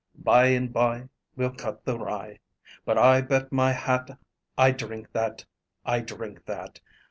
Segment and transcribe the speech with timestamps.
[0.17, 2.39] By and by, we'll cut the rye,
[2.85, 4.09] But I bet my hat
[4.57, 5.45] I drink that,
[5.85, 6.79] I drink that.